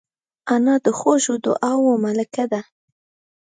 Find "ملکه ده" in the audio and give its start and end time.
2.03-2.61